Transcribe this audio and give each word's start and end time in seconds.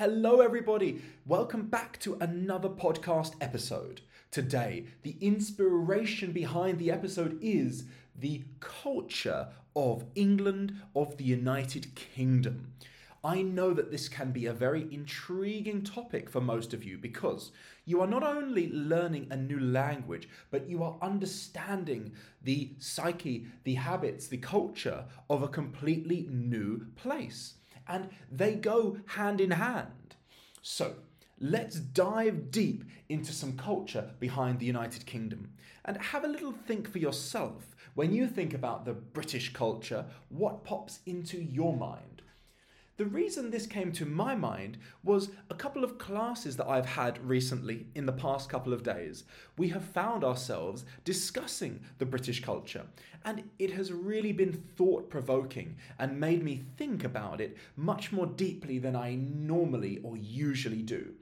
Hello, 0.00 0.40
everybody. 0.40 1.02
Welcome 1.26 1.66
back 1.66 2.00
to 2.00 2.16
another 2.22 2.70
podcast 2.70 3.34
episode. 3.38 4.00
Today, 4.30 4.86
the 5.02 5.14
inspiration 5.20 6.32
behind 6.32 6.78
the 6.78 6.90
episode 6.90 7.38
is 7.42 7.84
the 8.18 8.44
culture 8.60 9.48
of 9.76 10.06
England, 10.14 10.74
of 10.96 11.18
the 11.18 11.24
United 11.24 11.94
Kingdom. 11.94 12.72
I 13.22 13.42
know 13.42 13.74
that 13.74 13.90
this 13.90 14.08
can 14.08 14.32
be 14.32 14.46
a 14.46 14.54
very 14.54 14.88
intriguing 14.90 15.82
topic 15.82 16.30
for 16.30 16.40
most 16.40 16.72
of 16.72 16.82
you 16.82 16.96
because 16.96 17.52
you 17.84 18.00
are 18.00 18.06
not 18.06 18.22
only 18.22 18.72
learning 18.72 19.26
a 19.30 19.36
new 19.36 19.60
language, 19.60 20.30
but 20.50 20.66
you 20.66 20.82
are 20.82 20.96
understanding 21.02 22.12
the 22.42 22.70
psyche, 22.78 23.48
the 23.64 23.74
habits, 23.74 24.28
the 24.28 24.38
culture 24.38 25.04
of 25.28 25.42
a 25.42 25.48
completely 25.48 26.26
new 26.30 26.86
place. 26.96 27.56
And 27.90 28.08
they 28.30 28.54
go 28.54 28.98
hand 29.06 29.40
in 29.40 29.50
hand. 29.50 30.14
So, 30.62 30.94
let's 31.40 31.74
dive 31.74 32.52
deep 32.52 32.84
into 33.08 33.32
some 33.32 33.56
culture 33.56 34.10
behind 34.20 34.60
the 34.60 34.66
United 34.66 35.06
Kingdom 35.06 35.50
and 35.84 35.96
have 35.96 36.22
a 36.22 36.28
little 36.28 36.52
think 36.52 36.88
for 36.88 36.98
yourself. 36.98 37.74
When 37.94 38.12
you 38.12 38.28
think 38.28 38.54
about 38.54 38.84
the 38.84 38.92
British 38.92 39.52
culture, 39.52 40.04
what 40.28 40.62
pops 40.62 41.00
into 41.04 41.42
your 41.42 41.76
mind? 41.76 42.19
The 43.00 43.06
reason 43.06 43.50
this 43.50 43.66
came 43.66 43.92
to 43.92 44.04
my 44.04 44.34
mind 44.34 44.76
was 45.02 45.30
a 45.48 45.54
couple 45.54 45.84
of 45.84 45.96
classes 45.96 46.58
that 46.58 46.68
I've 46.68 46.84
had 46.84 47.18
recently 47.26 47.86
in 47.94 48.04
the 48.04 48.12
past 48.12 48.50
couple 48.50 48.74
of 48.74 48.82
days. 48.82 49.24
We 49.56 49.70
have 49.70 49.82
found 49.82 50.22
ourselves 50.22 50.84
discussing 51.02 51.80
the 51.96 52.04
British 52.04 52.42
culture, 52.42 52.84
and 53.24 53.44
it 53.58 53.70
has 53.70 53.90
really 53.90 54.32
been 54.32 54.52
thought 54.52 55.08
provoking 55.08 55.76
and 55.98 56.20
made 56.20 56.44
me 56.44 56.62
think 56.76 57.02
about 57.02 57.40
it 57.40 57.56
much 57.74 58.12
more 58.12 58.26
deeply 58.26 58.78
than 58.78 58.94
I 58.94 59.14
normally 59.14 60.00
or 60.02 60.18
usually 60.18 60.82
do. 60.82 61.14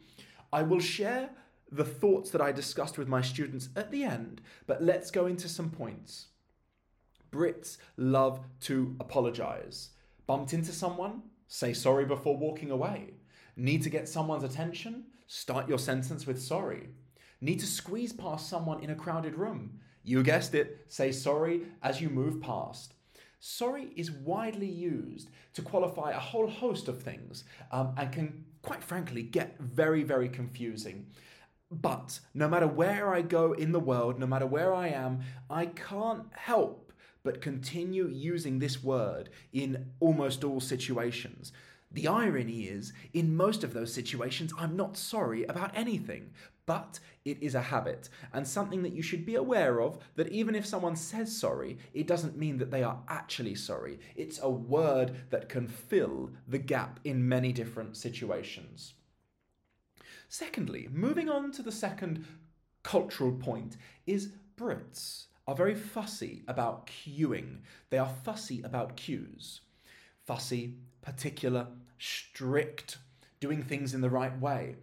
I 0.53 0.65
will 0.65 0.81
share 0.81 1.31
the 1.71 1.85
thoughts 1.85 2.31
that 2.31 2.41
I 2.41 2.51
discussed 2.51 2.99
with 2.99 3.07
my 3.07 3.23
students 3.23 3.69
at 3.77 3.93
the 3.93 4.03
end, 4.03 4.41
but 4.67 4.83
let's 4.83 5.13
go 5.13 5.27
into 5.27 5.49
some 5.49 5.71
points. 5.71 6.27
Brits 7.31 7.79
love 7.97 8.41
to 8.63 8.97
apologize. 8.99 9.91
Bumped 10.27 10.53
into 10.53 10.73
someone? 10.73 11.23
Say 11.49 11.73
sorry 11.73 12.05
before 12.05 12.37
walking 12.37 12.71
away. 12.71 13.15
Need 13.57 13.83
to 13.83 13.91
get 13.91 14.07
someone's 14.07 14.45
attention? 14.45 15.05
Start 15.27 15.67
your 15.67 15.79
sentence 15.79 16.27
with 16.27 16.41
sorry. 16.41 16.91
Need 17.41 17.61
to 17.61 17.67
squeeze 17.67 18.13
past 18.13 18.49
someone 18.49 18.85
in 18.85 18.91
a 18.91 18.95
crowded 18.95 19.35
room? 19.35 19.81
You 20.05 20.23
guessed 20.23 20.55
it, 20.55 20.85
say 20.89 21.11
sorry 21.11 21.63
as 21.83 22.03
you 22.03 22.11
move 22.11 22.43
past. 22.43 22.93
Sorry 23.41 23.91
is 23.97 24.11
widely 24.11 24.69
used 24.69 25.31
to 25.55 25.63
qualify 25.63 26.11
a 26.11 26.19
whole 26.19 26.49
host 26.49 26.87
of 26.87 27.03
things 27.03 27.45
um, 27.73 27.95
and 27.97 28.13
can, 28.13 28.45
quite 28.63 28.85
frankly, 28.85 29.23
get 29.23 29.59
very, 29.59 30.03
very 30.03 30.29
confusing. 30.29 31.07
But 31.71 32.21
no 32.35 32.49
matter 32.49 32.67
where 32.67 33.15
I 33.15 33.23
go 33.23 33.53
in 33.53 33.73
the 33.73 33.81
world, 33.81 34.19
no 34.19 34.27
matter 34.27 34.47
where 34.47 34.75
I 34.75 34.89
am, 34.89 35.21
I 35.49 35.67
can't 35.67 36.27
help 36.33 36.88
but 37.29 37.43
continue 37.43 38.09
using 38.09 38.59
this 38.59 38.83
word 38.83 39.29
in 39.53 39.91
almost 40.01 40.45
all 40.45 40.61
situations. 40.61 41.53
The 41.93 42.09
irony 42.09 42.63
is, 42.63 42.95
in 43.13 43.37
most 43.37 43.63
of 43.63 43.75
those 43.75 43.93
situations, 43.93 44.51
I'm 44.59 44.77
not 44.77 44.97
sorry 44.97 45.45
about 45.45 45.77
anything, 45.77 46.31
but 46.65 47.01
it 47.27 47.37
is 47.43 47.55
a 47.55 47.61
habit 47.61 48.09
and 48.33 48.49
something 48.49 48.83
that 48.83 48.95
you 48.95 49.03
should 49.03 49.27
be 49.27 49.35
aware 49.35 49.83
of 49.83 49.99
that 50.17 50.33
even 50.33 50.55
if 50.55 50.65
someone 50.65 50.97
says 50.97 51.37
sorry, 51.37 51.77
it 51.93 52.07
doesn't 52.07 52.39
mean 52.39 52.57
that 52.57 52.71
they 52.71 52.83
are 52.83 53.03
actually 53.09 53.57
sorry. 53.57 54.01
It's 54.17 54.41
a 54.43 54.49
word 54.49 55.15
that 55.29 55.51
can 55.51 55.69
fill 55.69 56.31
the 56.49 56.57
gap 56.57 56.99
in 57.05 57.29
many 57.29 57.53
different 57.53 57.99
situations. 57.99 58.95
Secondly, 60.31 60.89
moving 60.91 61.29
on 61.29 61.53
to 61.53 61.63
the 61.63 61.73
second 61.73 62.25
cultural 62.83 63.33
point, 63.33 63.77
is 64.07 64.31
Brits 64.57 65.27
are 65.49 65.55
very 65.55 65.75
fussy 65.75 66.43
about 66.47 66.87
queuing. 66.87 67.57
They 67.89 67.97
are 67.97 68.13
fussy 68.23 68.61
about 68.63 68.97
queues. 68.97 69.63
Fussy, 70.27 70.75
particular, 71.01 71.69
strict, 71.99 72.99
doing 73.41 73.63
things 73.63 73.95
in 73.95 74.03
the 74.03 74.11
right 74.11 74.39
way. 74.39 74.77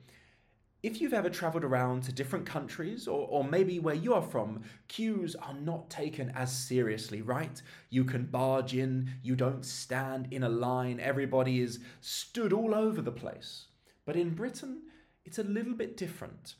If 0.81 0.99
you've 0.99 1.13
ever 1.13 1.29
traveled 1.29 1.63
around 1.63 2.01
to 2.03 2.11
different 2.11 2.47
countries, 2.47 3.07
or, 3.07 3.27
or 3.27 3.43
maybe 3.43 3.77
where 3.77 3.93
you 3.93 4.15
are 4.15 4.23
from, 4.23 4.63
queues 4.87 5.35
are 5.35 5.53
not 5.53 5.91
taken 5.91 6.31
as 6.31 6.51
seriously, 6.51 7.21
right? 7.21 7.61
You 7.91 8.03
can 8.03 8.25
barge 8.25 8.73
in, 8.73 9.11
you 9.21 9.35
don't 9.35 9.63
stand 9.63 10.29
in 10.31 10.43
a 10.43 10.49
line, 10.49 10.99
everybody 10.99 11.61
is 11.61 11.79
stood 12.01 12.53
all 12.53 12.73
over 12.73 13.03
the 13.03 13.11
place. 13.11 13.67
But 14.03 14.15
in 14.15 14.33
Britain, 14.33 14.81
it's 15.25 15.37
a 15.37 15.43
little 15.43 15.75
bit 15.75 15.95
different. 15.95 16.55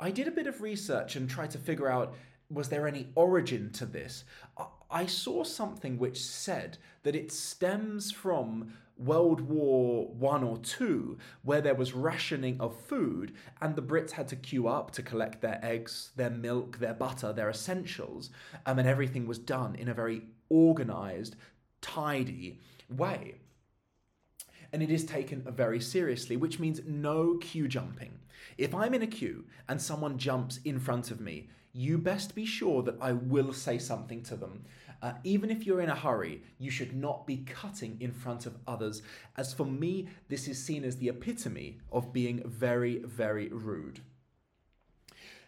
I 0.00 0.10
did 0.10 0.26
a 0.26 0.32
bit 0.32 0.48
of 0.48 0.60
research 0.60 1.14
and 1.14 1.30
tried 1.30 1.52
to 1.52 1.58
figure 1.58 1.88
out 1.88 2.14
was 2.50 2.68
there 2.68 2.86
any 2.86 3.08
origin 3.14 3.70
to 3.72 3.86
this? 3.86 4.24
I 4.90 5.06
saw 5.06 5.44
something 5.44 5.98
which 5.98 6.20
said 6.20 6.78
that 7.02 7.16
it 7.16 7.32
stems 7.32 8.12
from 8.12 8.74
World 8.96 9.40
War 9.40 10.06
One 10.06 10.44
or 10.44 10.58
two, 10.58 11.18
where 11.42 11.60
there 11.60 11.74
was 11.74 11.94
rationing 11.94 12.60
of 12.60 12.80
food, 12.80 13.34
and 13.60 13.74
the 13.74 13.82
Brits 13.82 14.12
had 14.12 14.28
to 14.28 14.36
queue 14.36 14.68
up 14.68 14.92
to 14.92 15.02
collect 15.02 15.40
their 15.40 15.58
eggs, 15.64 16.12
their 16.14 16.30
milk, 16.30 16.78
their 16.78 16.94
butter, 16.94 17.32
their 17.32 17.50
essentials, 17.50 18.30
um, 18.66 18.78
and 18.78 18.86
everything 18.86 19.26
was 19.26 19.38
done 19.38 19.74
in 19.74 19.88
a 19.88 19.94
very 19.94 20.22
organised, 20.50 21.34
tidy 21.80 22.60
way. 22.88 23.34
And 24.72 24.82
it 24.82 24.90
is 24.90 25.04
taken 25.04 25.42
very 25.42 25.80
seriously, 25.80 26.36
which 26.36 26.60
means 26.60 26.80
no 26.86 27.36
queue 27.38 27.68
jumping. 27.68 28.18
If 28.58 28.74
I'm 28.74 28.94
in 28.94 29.02
a 29.02 29.06
queue 29.06 29.44
and 29.68 29.80
someone 29.80 30.18
jumps 30.18 30.60
in 30.64 30.78
front 30.78 31.10
of 31.10 31.20
me, 31.20 31.48
you 31.74 31.98
best 31.98 32.34
be 32.34 32.46
sure 32.46 32.82
that 32.84 32.96
I 33.00 33.12
will 33.12 33.52
say 33.52 33.78
something 33.78 34.22
to 34.22 34.36
them. 34.36 34.64
Uh, 35.02 35.12
even 35.24 35.50
if 35.50 35.66
you're 35.66 35.80
in 35.80 35.90
a 35.90 35.94
hurry, 35.94 36.42
you 36.58 36.70
should 36.70 36.96
not 36.96 37.26
be 37.26 37.38
cutting 37.38 37.98
in 38.00 38.12
front 38.12 38.46
of 38.46 38.56
others. 38.66 39.02
As 39.36 39.52
for 39.52 39.66
me, 39.66 40.08
this 40.28 40.48
is 40.48 40.64
seen 40.64 40.84
as 40.84 40.96
the 40.96 41.08
epitome 41.08 41.78
of 41.92 42.12
being 42.12 42.42
very, 42.46 43.00
very 43.00 43.48
rude. 43.48 44.00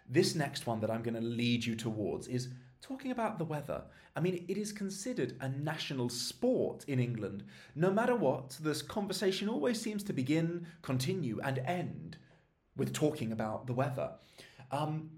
This 0.08 0.34
next 0.34 0.66
one 0.66 0.80
that 0.80 0.90
I'm 0.90 1.02
going 1.02 1.14
to 1.14 1.20
lead 1.20 1.64
you 1.64 1.76
towards 1.76 2.26
is 2.26 2.48
talking 2.82 3.12
about 3.12 3.38
the 3.38 3.44
weather. 3.44 3.84
I 4.14 4.20
mean, 4.20 4.44
it 4.48 4.58
is 4.58 4.72
considered 4.72 5.36
a 5.40 5.48
national 5.48 6.08
sport 6.08 6.84
in 6.88 6.98
England. 6.98 7.44
No 7.74 7.90
matter 7.90 8.16
what, 8.16 8.58
this 8.60 8.82
conversation 8.82 9.48
always 9.48 9.80
seems 9.80 10.02
to 10.04 10.12
begin, 10.12 10.66
continue, 10.82 11.40
and 11.42 11.58
end 11.58 12.16
with 12.76 12.92
talking 12.92 13.32
about 13.32 13.66
the 13.66 13.72
weather. 13.72 14.10
Um, 14.70 15.10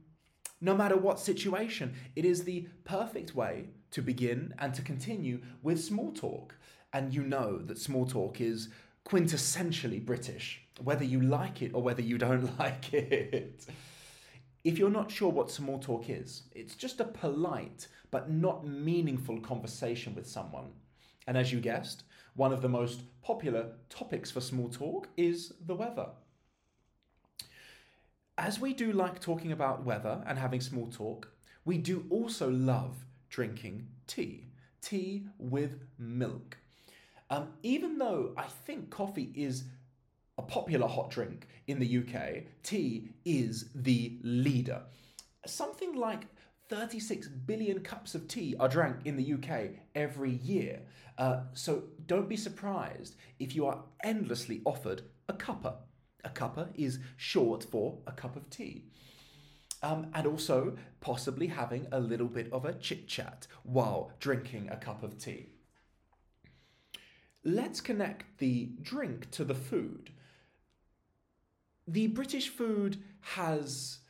no 0.60 0.74
matter 0.76 0.96
what 0.96 1.20
situation. 1.20 1.94
It 2.16 2.24
is 2.24 2.44
the 2.44 2.68
perfect 2.84 3.34
way 3.34 3.68
to 3.90 4.02
begin 4.02 4.54
and 4.58 4.74
to 4.74 4.82
continue 4.82 5.40
with 5.62 5.82
small 5.82 6.12
talk. 6.12 6.56
And 6.92 7.14
you 7.14 7.22
know 7.22 7.58
that 7.58 7.78
small 7.78 8.06
talk 8.06 8.40
is 8.40 8.68
quintessentially 9.06 10.04
British, 10.04 10.62
whether 10.82 11.04
you 11.04 11.20
like 11.20 11.62
it 11.62 11.72
or 11.74 11.82
whether 11.82 12.02
you 12.02 12.18
don't 12.18 12.58
like 12.58 12.92
it. 12.92 13.66
If 14.64 14.78
you're 14.78 14.90
not 14.90 15.10
sure 15.10 15.30
what 15.30 15.50
small 15.50 15.78
talk 15.78 16.10
is, 16.10 16.42
it's 16.54 16.74
just 16.74 17.00
a 17.00 17.04
polite 17.04 17.88
but 18.10 18.30
not 18.30 18.66
meaningful 18.66 19.40
conversation 19.40 20.14
with 20.14 20.26
someone. 20.26 20.70
And 21.26 21.36
as 21.36 21.52
you 21.52 21.60
guessed, 21.60 22.04
one 22.34 22.52
of 22.52 22.62
the 22.62 22.68
most 22.68 23.02
popular 23.22 23.72
topics 23.90 24.30
for 24.30 24.40
small 24.40 24.68
talk 24.68 25.08
is 25.16 25.52
the 25.66 25.74
weather 25.74 26.08
as 28.38 28.60
we 28.60 28.72
do 28.72 28.92
like 28.92 29.20
talking 29.20 29.50
about 29.50 29.84
weather 29.84 30.22
and 30.26 30.38
having 30.38 30.60
small 30.60 30.86
talk, 30.86 31.28
we 31.64 31.76
do 31.76 32.06
also 32.08 32.48
love 32.48 33.04
drinking 33.28 33.88
tea. 34.06 34.46
Tea 34.80 35.26
with 35.38 35.80
milk. 35.98 36.56
Um, 37.30 37.48
even 37.64 37.98
though 37.98 38.32
I 38.36 38.44
think 38.44 38.90
coffee 38.90 39.32
is 39.34 39.64
a 40.38 40.42
popular 40.42 40.86
hot 40.86 41.10
drink 41.10 41.48
in 41.66 41.80
the 41.80 41.98
UK, 41.98 42.44
tea 42.62 43.10
is 43.24 43.70
the 43.74 44.16
leader. 44.22 44.82
Something 45.44 45.94
like 45.94 46.26
36 46.68 47.28
billion 47.28 47.80
cups 47.80 48.14
of 48.14 48.28
tea 48.28 48.54
are 48.60 48.68
drank 48.68 48.98
in 49.04 49.16
the 49.16 49.34
UK 49.34 49.70
every 49.96 50.32
year. 50.36 50.80
Uh, 51.18 51.40
so 51.54 51.82
don't 52.06 52.28
be 52.28 52.36
surprised 52.36 53.16
if 53.40 53.56
you 53.56 53.66
are 53.66 53.82
endlessly 54.04 54.62
offered 54.64 55.02
a 55.28 55.32
cuppa 55.32 55.74
a 56.24 56.28
cuppa 56.28 56.68
is 56.74 56.98
short 57.16 57.64
for 57.64 57.98
a 58.06 58.12
cup 58.12 58.36
of 58.36 58.50
tea. 58.50 58.84
Um, 59.82 60.08
and 60.12 60.26
also 60.26 60.76
possibly 61.00 61.46
having 61.46 61.86
a 61.92 62.00
little 62.00 62.26
bit 62.26 62.52
of 62.52 62.64
a 62.64 62.74
chit 62.74 63.06
chat 63.06 63.46
while 63.62 64.10
drinking 64.18 64.68
a 64.70 64.76
cup 64.76 65.02
of 65.04 65.18
tea. 65.18 65.50
Let's 67.44 67.80
connect 67.80 68.38
the 68.38 68.70
drink 68.82 69.30
to 69.30 69.44
the 69.44 69.54
food. 69.54 70.10
The 71.86 72.08
British 72.08 72.48
food 72.48 73.02
has 73.20 74.00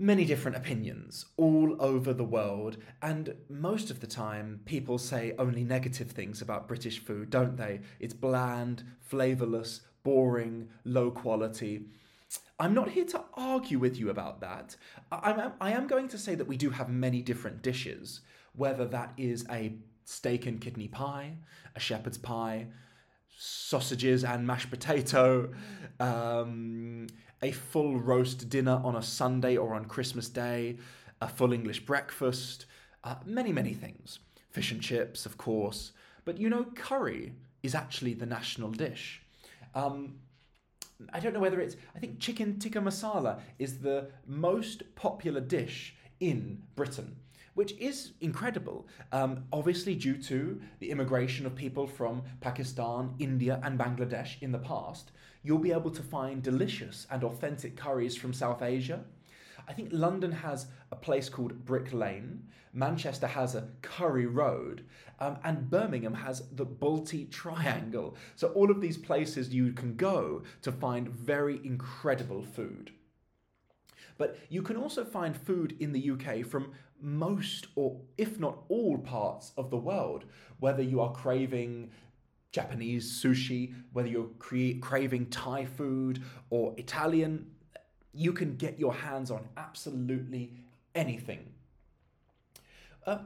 many 0.00 0.24
different 0.24 0.56
opinions 0.56 1.26
all 1.36 1.76
over 1.78 2.14
the 2.14 2.24
world, 2.24 2.78
and 3.02 3.34
most 3.48 3.90
of 3.90 4.00
the 4.00 4.06
time, 4.06 4.60
people 4.64 4.96
say 4.96 5.34
only 5.38 5.62
negative 5.64 6.10
things 6.10 6.40
about 6.40 6.68
British 6.68 6.98
food, 6.98 7.28
don't 7.28 7.56
they? 7.56 7.80
It's 7.98 8.14
bland, 8.14 8.82
flavourless, 9.00 9.82
boring, 10.02 10.68
low 10.84 11.10
quality. 11.10 11.86
I'm 12.58 12.74
not 12.74 12.90
here 12.90 13.06
to 13.06 13.22
argue 13.34 13.78
with 13.78 13.98
you 13.98 14.10
about 14.10 14.40
that. 14.40 14.76
I, 15.10 15.50
I 15.60 15.72
am 15.72 15.86
going 15.86 16.08
to 16.08 16.18
say 16.18 16.34
that 16.34 16.46
we 16.46 16.56
do 16.56 16.70
have 16.70 16.88
many 16.88 17.22
different 17.22 17.62
dishes, 17.62 18.20
whether 18.54 18.86
that 18.86 19.12
is 19.16 19.46
a 19.50 19.74
steak 20.04 20.46
and 20.46 20.60
kidney 20.60 20.88
pie, 20.88 21.36
a 21.74 21.80
shepherd's 21.80 22.18
pie, 22.18 22.66
sausages 23.36 24.24
and 24.24 24.46
mashed 24.46 24.70
potato, 24.70 25.50
um, 25.98 27.06
a 27.42 27.50
full 27.50 27.98
roast 27.98 28.50
dinner 28.50 28.80
on 28.84 28.96
a 28.96 29.02
Sunday 29.02 29.56
or 29.56 29.74
on 29.74 29.86
Christmas 29.86 30.28
Day, 30.28 30.76
a 31.22 31.28
full 31.28 31.52
English 31.52 31.86
breakfast, 31.86 32.66
uh, 33.04 33.16
many, 33.24 33.52
many 33.52 33.72
things. 33.72 34.18
Fish 34.50 34.72
and 34.72 34.82
chips, 34.82 35.24
of 35.24 35.38
course. 35.38 35.92
But 36.24 36.38
you 36.38 36.50
know, 36.50 36.64
curry 36.74 37.32
is 37.62 37.74
actually 37.74 38.14
the 38.14 38.26
national 38.26 38.72
dish. 38.72 39.22
Um, 39.74 40.16
I 41.12 41.20
don't 41.20 41.32
know 41.32 41.40
whether 41.40 41.60
it's, 41.60 41.76
I 41.94 41.98
think 41.98 42.18
chicken 42.18 42.58
tikka 42.58 42.80
masala 42.80 43.40
is 43.58 43.78
the 43.78 44.10
most 44.26 44.94
popular 44.94 45.40
dish 45.40 45.94
in 46.20 46.62
Britain 46.76 47.16
which 47.54 47.72
is 47.78 48.12
incredible, 48.20 48.86
um, 49.12 49.44
obviously 49.52 49.94
due 49.94 50.16
to 50.16 50.60
the 50.78 50.90
immigration 50.90 51.46
of 51.46 51.54
people 51.54 51.86
from 51.86 52.22
Pakistan, 52.40 53.14
India, 53.18 53.60
and 53.62 53.78
Bangladesh 53.78 54.40
in 54.40 54.52
the 54.52 54.58
past. 54.58 55.12
You'll 55.42 55.58
be 55.58 55.72
able 55.72 55.90
to 55.90 56.02
find 56.02 56.42
delicious 56.42 57.06
and 57.10 57.24
authentic 57.24 57.76
curries 57.76 58.16
from 58.16 58.32
South 58.32 58.62
Asia. 58.62 59.04
I 59.70 59.72
think 59.72 59.90
London 59.92 60.32
has 60.32 60.66
a 60.90 60.96
place 60.96 61.28
called 61.28 61.64
Brick 61.64 61.92
Lane, 61.92 62.42
Manchester 62.72 63.28
has 63.28 63.54
a 63.54 63.68
Curry 63.82 64.26
Road, 64.26 64.84
um, 65.20 65.38
and 65.44 65.70
Birmingham 65.70 66.14
has 66.14 66.42
the 66.50 66.66
Balti 66.66 67.30
Triangle. 67.30 68.16
So, 68.34 68.48
all 68.48 68.72
of 68.72 68.80
these 68.80 68.98
places 68.98 69.54
you 69.54 69.72
can 69.72 69.94
go 69.94 70.42
to 70.62 70.72
find 70.72 71.08
very 71.08 71.60
incredible 71.62 72.42
food. 72.42 72.90
But 74.18 74.40
you 74.48 74.60
can 74.62 74.76
also 74.76 75.04
find 75.04 75.36
food 75.36 75.76
in 75.78 75.92
the 75.92 76.10
UK 76.10 76.44
from 76.44 76.72
most, 77.00 77.68
or 77.76 78.00
if 78.18 78.40
not 78.40 78.64
all, 78.68 78.98
parts 78.98 79.52
of 79.56 79.70
the 79.70 79.76
world, 79.76 80.24
whether 80.58 80.82
you 80.82 81.00
are 81.00 81.12
craving 81.12 81.92
Japanese 82.50 83.22
sushi, 83.22 83.72
whether 83.92 84.08
you're 84.08 84.30
cre- 84.40 84.80
craving 84.80 85.26
Thai 85.26 85.64
food 85.64 86.24
or 86.50 86.74
Italian, 86.76 87.46
you 88.12 88.32
can 88.32 88.56
get 88.56 88.78
your 88.78 88.94
hands 88.94 89.30
on 89.30 89.48
absolutely 89.56 90.52
anything. 90.94 91.52
Uh, 93.06 93.18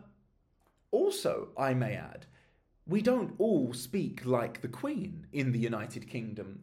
also, 0.91 1.49
I 1.59 1.75
may 1.75 1.95
add, 1.95 2.27
we 2.87 3.01
don't 3.01 3.35
all 3.39 3.73
speak 3.73 4.25
like 4.27 4.61
the 4.61 4.69
Queen 4.69 5.27
in 5.33 5.53
the 5.53 5.59
United 5.59 6.09
Kingdom. 6.09 6.63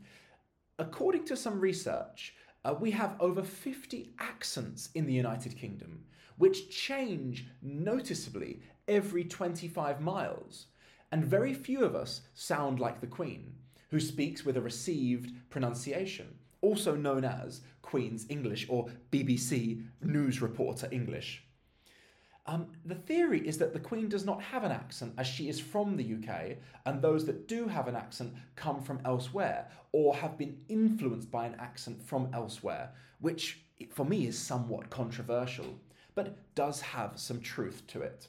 According 0.77 1.25
to 1.25 1.35
some 1.35 1.59
research, 1.59 2.35
uh, 2.63 2.75
we 2.79 2.91
have 2.91 3.15
over 3.19 3.43
50 3.43 4.13
accents 4.19 4.89
in 4.93 5.05
the 5.07 5.13
United 5.13 5.57
Kingdom, 5.57 6.05
which 6.37 6.69
change 6.69 7.47
noticeably 7.61 8.61
every 8.87 9.23
25 9.23 9.99
miles. 9.99 10.67
And 11.11 11.25
very 11.25 11.53
few 11.53 11.83
of 11.83 11.95
us 11.95 12.21
sound 12.35 12.79
like 12.79 13.01
the 13.01 13.07
Queen, 13.07 13.53
who 13.89 13.99
speaks 13.99 14.45
with 14.45 14.57
a 14.57 14.61
received 14.61 15.33
pronunciation, 15.49 16.27
also 16.61 16.95
known 16.95 17.25
as 17.25 17.61
Queen's 17.81 18.25
English 18.29 18.67
or 18.69 18.89
BBC 19.11 19.83
News 20.01 20.41
Reporter 20.41 20.87
English. 20.91 21.43
Um, 22.47 22.67
the 22.85 22.95
theory 22.95 23.47
is 23.47 23.57
that 23.59 23.73
the 23.73 23.79
Queen 23.79 24.09
does 24.09 24.25
not 24.25 24.41
have 24.41 24.63
an 24.63 24.71
accent 24.71 25.13
as 25.17 25.27
she 25.27 25.47
is 25.47 25.59
from 25.59 25.95
the 25.95 26.15
UK, 26.15 26.57
and 26.85 27.01
those 27.01 27.25
that 27.25 27.47
do 27.47 27.67
have 27.67 27.87
an 27.87 27.95
accent 27.95 28.33
come 28.55 28.81
from 28.81 28.99
elsewhere 29.05 29.67
or 29.91 30.15
have 30.15 30.37
been 30.37 30.57
influenced 30.67 31.29
by 31.29 31.45
an 31.45 31.55
accent 31.59 32.01
from 32.01 32.29
elsewhere, 32.33 32.91
which 33.19 33.63
for 33.89 34.05
me 34.05 34.25
is 34.25 34.37
somewhat 34.37 34.89
controversial, 34.89 35.79
but 36.15 36.37
does 36.55 36.81
have 36.81 37.19
some 37.19 37.41
truth 37.41 37.85
to 37.87 38.01
it. 38.01 38.27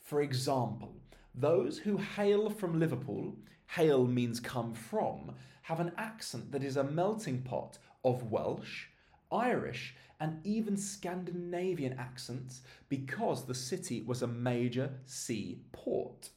For 0.00 0.22
example, 0.22 0.94
those 1.34 1.78
who 1.78 1.96
hail 1.96 2.50
from 2.50 2.78
Liverpool, 2.78 3.36
hail 3.66 4.06
means 4.06 4.40
come 4.40 4.72
from, 4.72 5.32
have 5.68 5.80
an 5.80 5.92
accent 5.98 6.50
that 6.50 6.64
is 6.64 6.78
a 6.78 6.82
melting 6.82 7.42
pot 7.42 7.76
of 8.02 8.30
Welsh, 8.30 8.86
Irish, 9.30 9.94
and 10.18 10.40
even 10.42 10.78
Scandinavian 10.78 11.92
accents 11.98 12.62
because 12.88 13.44
the 13.44 13.54
city 13.54 14.00
was 14.00 14.22
a 14.22 14.26
major 14.26 14.90
sea 15.04 15.60
port. 15.72 16.30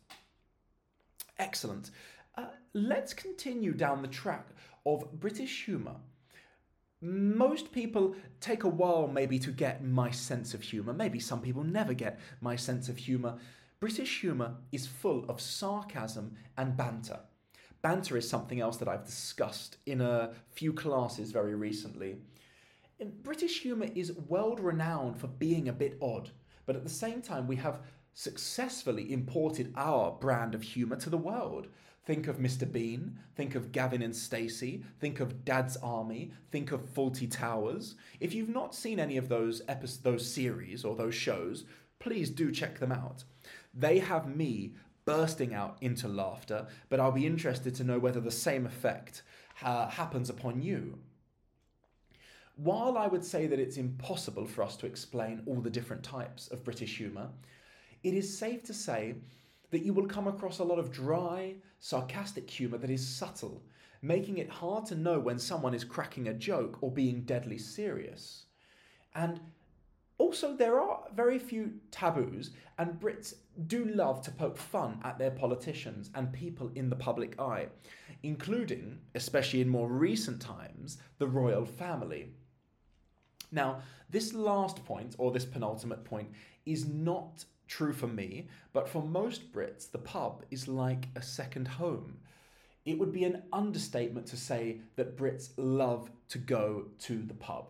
Excellent. 1.39 1.91
Uh, 2.35 2.47
let's 2.73 3.13
continue 3.13 3.71
down 3.71 4.01
the 4.01 4.09
track 4.09 4.49
of 4.85 5.09
British 5.17 5.63
humour. 5.63 5.95
Most 6.99 7.71
people 7.71 8.15
take 8.41 8.65
a 8.65 8.67
while 8.67 9.07
maybe 9.07 9.39
to 9.39 9.51
get 9.51 9.81
my 9.81 10.11
sense 10.11 10.53
of 10.53 10.61
humour. 10.61 10.91
Maybe 10.91 11.21
some 11.21 11.39
people 11.39 11.63
never 11.63 11.93
get 11.93 12.19
my 12.41 12.57
sense 12.57 12.89
of 12.89 12.97
humour. 12.97 13.37
British 13.79 14.19
humour 14.19 14.55
is 14.73 14.87
full 14.87 15.23
of 15.29 15.39
sarcasm 15.39 16.35
and 16.57 16.75
banter. 16.75 17.21
Banter 17.81 18.17
is 18.17 18.29
something 18.29 18.59
else 18.59 18.77
that 18.77 18.87
I've 18.87 19.05
discussed 19.05 19.77
in 19.85 20.01
a 20.01 20.31
few 20.51 20.73
classes 20.73 21.31
very 21.31 21.55
recently. 21.55 22.17
British 23.23 23.61
humour 23.61 23.87
is 23.95 24.13
world 24.13 24.59
renowned 24.59 25.17
for 25.17 25.27
being 25.27 25.67
a 25.67 25.73
bit 25.73 25.97
odd, 26.01 26.29
but 26.65 26.75
at 26.75 26.83
the 26.83 26.89
same 26.89 27.21
time, 27.21 27.47
we 27.47 27.55
have 27.55 27.81
successfully 28.13 29.11
imported 29.11 29.73
our 29.75 30.11
brand 30.11 30.53
of 30.53 30.61
humour 30.61 30.95
to 30.97 31.09
the 31.09 31.17
world. 31.17 31.67
Think 32.05 32.27
of 32.27 32.37
Mr. 32.37 32.71
Bean, 32.71 33.17
think 33.35 33.55
of 33.55 33.71
Gavin 33.71 34.01
and 34.01 34.15
Stacey, 34.15 34.83
think 34.99 35.19
of 35.19 35.45
Dad's 35.45 35.77
Army, 35.77 36.31
think 36.51 36.71
of 36.71 36.93
Fawlty 36.93 37.31
Towers. 37.31 37.95
If 38.19 38.33
you've 38.33 38.49
not 38.49 38.75
seen 38.75 38.99
any 38.99 39.17
of 39.17 39.29
those 39.29 39.61
episodes, 39.67 40.01
those 40.01 40.33
series 40.33 40.83
or 40.83 40.95
those 40.95 41.15
shows, 41.15 41.63
please 41.99 42.29
do 42.29 42.51
check 42.51 42.79
them 42.79 42.91
out. 42.91 43.23
They 43.73 43.99
have 43.99 44.35
me 44.35 44.73
bursting 45.05 45.53
out 45.53 45.77
into 45.81 46.07
laughter, 46.07 46.67
but 46.89 46.99
I'll 46.99 47.11
be 47.11 47.25
interested 47.25 47.75
to 47.75 47.83
know 47.83 47.99
whether 47.99 48.19
the 48.19 48.31
same 48.31 48.65
effect 48.65 49.23
happens 49.55 50.29
upon 50.29 50.61
you. 50.61 50.99
While 52.55 52.97
I 52.97 53.07
would 53.07 53.25
say 53.25 53.47
that 53.47 53.59
it's 53.59 53.77
impossible 53.77 54.45
for 54.45 54.63
us 54.63 54.75
to 54.77 54.85
explain 54.85 55.41
all 55.45 55.61
the 55.61 55.69
different 55.69 56.03
types 56.03 56.47
of 56.49 56.63
British 56.63 56.97
humour, 56.97 57.29
it 58.03 58.13
is 58.13 58.37
safe 58.37 58.63
to 58.63 58.73
say 58.73 59.15
that 59.71 59.83
you 59.83 59.93
will 59.93 60.05
come 60.05 60.27
across 60.27 60.59
a 60.59 60.63
lot 60.63 60.79
of 60.79 60.91
dry, 60.91 61.55
sarcastic 61.79 62.49
humour 62.49 62.77
that 62.77 62.89
is 62.89 63.07
subtle, 63.07 63.63
making 64.01 64.37
it 64.37 64.49
hard 64.49 64.85
to 64.87 64.95
know 64.95 65.19
when 65.19 65.39
someone 65.39 65.73
is 65.73 65.83
cracking 65.83 66.27
a 66.27 66.33
joke 66.33 66.77
or 66.81 66.91
being 66.91 67.21
deadly 67.21 67.57
serious. 67.57 68.45
And 69.15 69.39
also, 70.21 70.55
there 70.55 70.79
are 70.79 70.99
very 71.15 71.39
few 71.39 71.73
taboos, 71.89 72.51
and 72.77 72.99
Brits 72.99 73.33
do 73.65 73.85
love 73.85 74.21
to 74.21 74.29
poke 74.29 74.55
fun 74.55 74.99
at 75.03 75.17
their 75.17 75.31
politicians 75.31 76.11
and 76.13 76.31
people 76.31 76.69
in 76.75 76.91
the 76.91 76.95
public 76.95 77.39
eye, 77.41 77.69
including, 78.21 78.99
especially 79.15 79.61
in 79.61 79.67
more 79.67 79.89
recent 79.89 80.39
times, 80.39 80.99
the 81.17 81.25
royal 81.27 81.65
family. 81.65 82.33
Now, 83.51 83.81
this 84.11 84.31
last 84.35 84.85
point, 84.85 85.15
or 85.17 85.31
this 85.31 85.43
penultimate 85.43 86.05
point, 86.05 86.29
is 86.67 86.85
not 86.85 87.43
true 87.67 87.91
for 87.91 88.07
me, 88.07 88.47
but 88.73 88.87
for 88.87 89.01
most 89.01 89.51
Brits, 89.51 89.89
the 89.89 89.97
pub 89.97 90.45
is 90.51 90.67
like 90.67 91.07
a 91.15 91.21
second 91.23 91.67
home. 91.67 92.19
It 92.85 92.99
would 92.99 93.11
be 93.11 93.23
an 93.23 93.41
understatement 93.51 94.27
to 94.27 94.37
say 94.37 94.81
that 94.97 95.17
Brits 95.17 95.49
love 95.57 96.11
to 96.29 96.37
go 96.37 96.89
to 96.99 97.23
the 97.23 97.33
pub. 97.33 97.69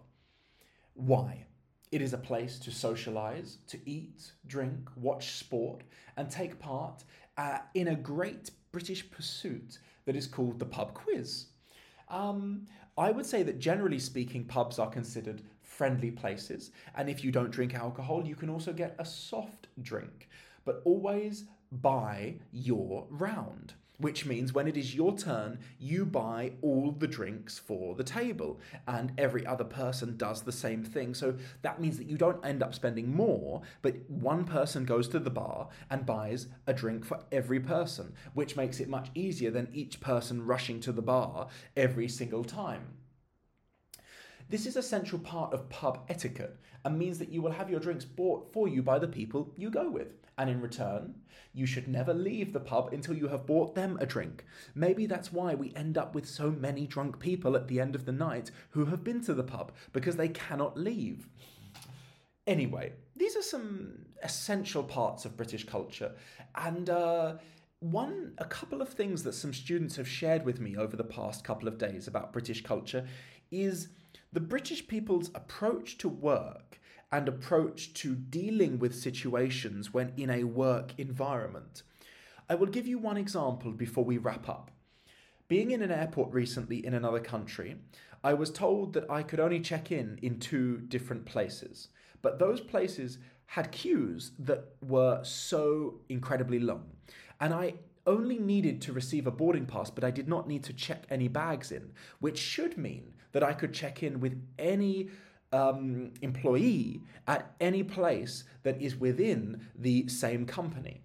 Why? 0.95 1.45
It 1.91 2.01
is 2.01 2.13
a 2.13 2.17
place 2.17 2.57
to 2.59 2.71
socialise, 2.71 3.57
to 3.67 3.77
eat, 3.85 4.31
drink, 4.47 4.89
watch 4.95 5.31
sport, 5.33 5.83
and 6.15 6.29
take 6.29 6.57
part 6.57 7.03
uh, 7.37 7.59
in 7.73 7.89
a 7.89 7.95
great 7.95 8.51
British 8.71 9.09
pursuit 9.11 9.79
that 10.05 10.15
is 10.15 10.25
called 10.25 10.57
the 10.57 10.65
pub 10.65 10.93
quiz. 10.93 11.47
Um, 12.07 12.65
I 12.97 13.11
would 13.11 13.25
say 13.25 13.43
that 13.43 13.59
generally 13.59 13.99
speaking, 13.99 14.45
pubs 14.45 14.79
are 14.79 14.89
considered 14.89 15.41
friendly 15.61 16.11
places. 16.11 16.71
And 16.95 17.09
if 17.09 17.23
you 17.23 17.31
don't 17.31 17.51
drink 17.51 17.73
alcohol, 17.73 18.25
you 18.25 18.35
can 18.35 18.49
also 18.49 18.71
get 18.71 18.95
a 18.99 19.05
soft 19.05 19.67
drink. 19.81 20.29
But 20.63 20.81
always 20.85 21.45
buy 21.71 22.35
your 22.51 23.05
round 23.09 23.73
which 24.01 24.25
means 24.25 24.53
when 24.53 24.67
it 24.67 24.75
is 24.75 24.95
your 24.95 25.15
turn, 25.17 25.59
you 25.79 26.05
buy 26.05 26.53
all 26.61 26.91
the 26.91 27.07
drinks 27.07 27.57
for 27.57 27.95
the 27.95 28.03
table, 28.03 28.59
and 28.87 29.13
every 29.17 29.45
other 29.45 29.63
person 29.63 30.17
does 30.17 30.41
the 30.41 30.51
same 30.51 30.83
thing. 30.83 31.13
So 31.13 31.35
that 31.61 31.79
means 31.79 31.97
that 31.97 32.07
you 32.07 32.17
don't 32.17 32.43
end 32.45 32.61
up 32.61 32.73
spending 32.73 33.15
more, 33.15 33.61
but 33.81 33.95
one 34.09 34.43
person 34.43 34.85
goes 34.85 35.07
to 35.09 35.19
the 35.19 35.29
bar 35.29 35.69
and 35.89 36.05
buys 36.05 36.47
a 36.67 36.73
drink 36.73 37.05
for 37.05 37.19
every 37.31 37.59
person, 37.59 38.13
which 38.33 38.55
makes 38.55 38.79
it 38.79 38.89
much 38.89 39.09
easier 39.15 39.51
than 39.51 39.69
each 39.73 39.99
person 40.01 40.45
rushing 40.45 40.79
to 40.81 40.91
the 40.91 41.01
bar 41.01 41.47
every 41.75 42.07
single 42.07 42.43
time. 42.43 43.00
This 44.51 44.65
is 44.65 44.75
a 44.75 44.83
central 44.83 45.21
part 45.21 45.53
of 45.53 45.69
pub 45.69 46.03
etiquette 46.09 46.57
and 46.83 46.99
means 46.99 47.17
that 47.19 47.31
you 47.31 47.41
will 47.41 47.53
have 47.53 47.69
your 47.69 47.79
drinks 47.79 48.03
bought 48.03 48.51
for 48.51 48.67
you 48.67 48.83
by 48.83 48.99
the 48.99 49.07
people 49.07 49.53
you 49.55 49.69
go 49.69 49.89
with. 49.89 50.17
And 50.37 50.49
in 50.49 50.59
return, 50.59 51.15
you 51.53 51.65
should 51.65 51.87
never 51.87 52.13
leave 52.13 52.51
the 52.51 52.59
pub 52.59 52.91
until 52.91 53.15
you 53.15 53.29
have 53.29 53.45
bought 53.45 53.75
them 53.75 53.97
a 54.01 54.05
drink. 54.05 54.43
Maybe 54.75 55.05
that's 55.05 55.31
why 55.31 55.55
we 55.55 55.73
end 55.73 55.97
up 55.97 56.13
with 56.13 56.27
so 56.27 56.51
many 56.51 56.85
drunk 56.85 57.17
people 57.17 57.55
at 57.55 57.69
the 57.69 57.79
end 57.79 57.95
of 57.95 58.03
the 58.03 58.11
night 58.11 58.51
who 58.71 58.83
have 58.87 59.05
been 59.05 59.21
to 59.21 59.33
the 59.33 59.41
pub 59.41 59.71
because 59.93 60.17
they 60.17 60.27
cannot 60.27 60.77
leave. 60.77 61.29
Anyway, 62.45 62.91
these 63.15 63.37
are 63.37 63.41
some 63.41 63.99
essential 64.21 64.83
parts 64.83 65.23
of 65.23 65.37
British 65.37 65.65
culture, 65.65 66.11
and 66.55 66.89
uh, 66.89 67.35
one, 67.79 68.33
a 68.37 68.45
couple 68.45 68.81
of 68.81 68.89
things 68.89 69.23
that 69.23 69.33
some 69.33 69.53
students 69.53 69.95
have 69.95 70.09
shared 70.09 70.43
with 70.43 70.59
me 70.59 70.75
over 70.75 70.97
the 70.97 71.05
past 71.05 71.45
couple 71.45 71.69
of 71.69 71.77
days 71.77 72.07
about 72.07 72.33
British 72.33 72.63
culture 72.63 73.07
is 73.49 73.89
the 74.33 74.39
British 74.39 74.87
people's 74.87 75.29
approach 75.35 75.97
to 75.97 76.07
work 76.09 76.79
and 77.11 77.27
approach 77.27 77.93
to 77.93 78.15
dealing 78.15 78.79
with 78.79 78.95
situations 78.95 79.93
when 79.93 80.13
in 80.15 80.29
a 80.29 80.45
work 80.45 80.93
environment. 80.97 81.83
I 82.49 82.55
will 82.55 82.67
give 82.67 82.87
you 82.87 82.97
one 82.97 83.17
example 83.17 83.71
before 83.71 84.05
we 84.05 84.17
wrap 84.17 84.47
up. 84.47 84.71
Being 85.49 85.71
in 85.71 85.81
an 85.81 85.91
airport 85.91 86.31
recently 86.31 86.85
in 86.85 86.93
another 86.93 87.19
country, 87.19 87.75
I 88.23 88.33
was 88.33 88.51
told 88.51 88.93
that 88.93 89.09
I 89.09 89.23
could 89.23 89.41
only 89.41 89.59
check 89.59 89.91
in 89.91 90.17
in 90.21 90.39
two 90.39 90.77
different 90.87 91.25
places, 91.25 91.89
but 92.21 92.39
those 92.39 92.61
places 92.61 93.17
had 93.47 93.71
queues 93.71 94.31
that 94.39 94.75
were 94.81 95.21
so 95.23 95.95
incredibly 96.07 96.59
long. 96.59 96.85
And 97.41 97.53
I 97.53 97.73
only 98.05 98.39
needed 98.39 98.81
to 98.81 98.93
receive 98.93 99.27
a 99.27 99.31
boarding 99.31 99.65
pass, 99.65 99.89
but 99.89 100.03
I 100.03 100.11
did 100.11 100.27
not 100.27 100.47
need 100.47 100.63
to 100.65 100.73
check 100.73 101.05
any 101.09 101.27
bags 101.27 101.71
in, 101.71 101.91
which 102.19 102.37
should 102.37 102.77
mean 102.77 103.13
that 103.31 103.43
I 103.43 103.53
could 103.53 103.73
check 103.73 104.03
in 104.03 104.19
with 104.19 104.41
any 104.59 105.09
um, 105.51 106.13
employee 106.21 107.01
at 107.27 107.53
any 107.59 107.83
place 107.83 108.43
that 108.63 108.81
is 108.81 108.95
within 108.95 109.67
the 109.75 110.07
same 110.07 110.45
company. 110.45 111.01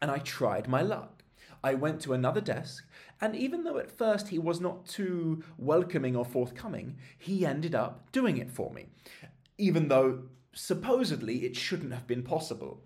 And 0.00 0.10
I 0.10 0.18
tried 0.18 0.68
my 0.68 0.82
luck. 0.82 1.22
I 1.62 1.74
went 1.74 2.00
to 2.02 2.14
another 2.14 2.40
desk, 2.40 2.86
and 3.20 3.36
even 3.36 3.64
though 3.64 3.76
at 3.76 3.90
first 3.90 4.28
he 4.28 4.38
was 4.38 4.62
not 4.62 4.86
too 4.86 5.44
welcoming 5.58 6.16
or 6.16 6.24
forthcoming, 6.24 6.96
he 7.18 7.44
ended 7.44 7.74
up 7.74 8.10
doing 8.12 8.38
it 8.38 8.50
for 8.50 8.72
me, 8.72 8.86
even 9.58 9.88
though 9.88 10.22
supposedly 10.54 11.44
it 11.44 11.54
shouldn't 11.56 11.92
have 11.92 12.06
been 12.06 12.22
possible. 12.22 12.82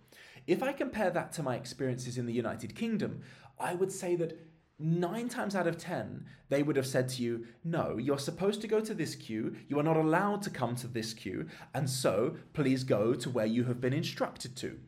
If 0.47 0.63
I 0.63 0.73
compare 0.73 1.11
that 1.11 1.33
to 1.33 1.43
my 1.43 1.57
experiences 1.57 2.19
in 2.19 2.27
the 2.27 2.33
United 2.33 2.75
Kingdom, 2.75 3.23
I 3.59 3.75
would 3.75 3.91
say 3.91 4.15
that 4.17 4.39
nine 4.79 5.29
times 5.29 5.55
out 5.55 5.67
of 5.67 5.79
ten, 5.79 6.27
they 6.49 6.63
would 6.63 6.77
have 6.77 6.87
said 6.87 7.09
to 7.11 7.23
you, 7.23 7.47
No, 7.65 7.97
you're 7.97 8.19
supposed 8.19 8.61
to 8.61 8.69
go 8.69 8.81
to 8.81 8.95
this 8.95 9.15
queue. 9.15 9.57
You 9.69 9.79
are 9.79 9.85
not 9.85 9.97
allowed 9.97 10.43
to 10.43 10.51
come 10.51 10.77
to 10.77 10.87
this 10.87 11.15
queue. 11.15 11.47
And 11.73 11.89
so, 11.89 12.37
please 12.53 12.85
go 12.85 13.15
to 13.15 13.31
where 13.31 13.47
you 13.47 13.65
have 13.65 13.81
been 13.81 13.95
instructed 13.95 14.55
to. 14.57 14.79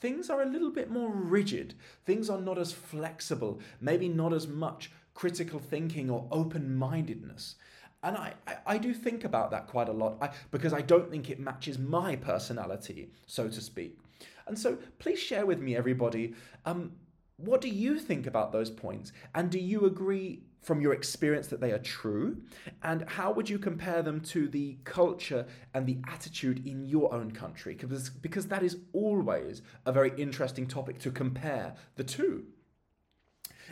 Things 0.00 0.30
are 0.30 0.42
a 0.42 0.48
little 0.48 0.70
bit 0.70 0.90
more 0.90 1.10
rigid. 1.10 1.74
Things 2.06 2.30
are 2.30 2.40
not 2.40 2.58
as 2.58 2.72
flexible, 2.72 3.60
maybe 3.80 4.08
not 4.08 4.32
as 4.32 4.48
much 4.48 4.90
critical 5.14 5.60
thinking 5.60 6.10
or 6.10 6.26
open 6.32 6.74
mindedness. 6.74 7.56
And 8.02 8.16
I, 8.16 8.34
I, 8.46 8.56
I, 8.66 8.78
do 8.78 8.92
think 8.94 9.22
about 9.22 9.52
that 9.52 9.68
quite 9.68 9.88
a 9.88 9.92
lot 9.92 10.16
I, 10.20 10.30
because 10.50 10.72
I 10.72 10.80
don't 10.80 11.08
think 11.08 11.30
it 11.30 11.38
matches 11.38 11.78
my 11.78 12.16
personality, 12.16 13.10
so 13.26 13.48
to 13.48 13.60
speak. 13.60 13.96
And 14.46 14.58
so 14.58 14.78
please 14.98 15.18
share 15.18 15.46
with 15.46 15.60
me, 15.60 15.76
everybody, 15.76 16.34
um, 16.64 16.92
what 17.36 17.60
do 17.60 17.68
you 17.68 17.98
think 17.98 18.26
about 18.26 18.52
those 18.52 18.70
points? 18.70 19.12
And 19.34 19.50
do 19.50 19.58
you 19.58 19.86
agree 19.86 20.42
from 20.60 20.80
your 20.80 20.92
experience 20.92 21.48
that 21.48 21.60
they 21.60 21.72
are 21.72 21.78
true? 21.78 22.40
And 22.82 23.08
how 23.08 23.32
would 23.32 23.50
you 23.50 23.58
compare 23.58 24.02
them 24.02 24.20
to 24.20 24.46
the 24.46 24.78
culture 24.84 25.46
and 25.74 25.86
the 25.86 25.98
attitude 26.06 26.64
in 26.66 26.84
your 26.84 27.12
own 27.12 27.32
country? 27.32 27.74
Because, 27.74 28.10
because 28.10 28.46
that 28.46 28.62
is 28.62 28.76
always 28.92 29.62
a 29.84 29.92
very 29.92 30.12
interesting 30.16 30.66
topic 30.66 31.00
to 31.00 31.10
compare 31.10 31.74
the 31.96 32.04
two. 32.04 32.44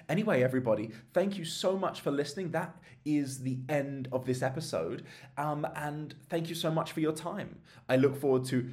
Anyway, 0.09 0.43
everybody, 0.43 0.91
thank 1.13 1.39
you 1.39 1.45
so 1.45 1.77
much 1.77 2.01
for 2.01 2.11
listening. 2.11 2.51
That 2.51 2.77
is 3.05 3.41
the 3.41 3.59
end 3.69 4.09
of 4.11 4.25
this 4.25 4.43
episode. 4.43 5.05
Um, 5.37 5.67
and 5.77 6.15
thank 6.29 6.49
you 6.49 6.55
so 6.55 6.71
much 6.71 6.93
for 6.93 7.01
your 7.01 7.13
time. 7.13 7.61
I 7.89 7.97
look 7.97 8.17
forward 8.17 8.45
to 8.47 8.71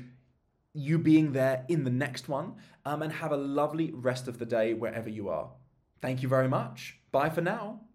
you 0.74 1.00
being 1.00 1.32
there 1.34 1.66
in 1.68 1.84
the 1.84 1.90
next 1.90 2.30
one, 2.30 2.56
um, 2.86 3.02
and 3.02 3.12
have 3.12 3.32
a 3.32 3.38
lovely 3.38 3.92
rest 3.94 4.28
of 4.28 4.38
the 4.40 4.46
day 4.46 4.74
wherever 4.74 5.10
you 5.10 5.30
are. 5.30 5.52
Thank 6.02 6.22
you 6.22 6.30
very 6.30 6.48
much. 6.48 7.00
Bye 7.12 7.30
for 7.30 7.42
now. 7.42 7.87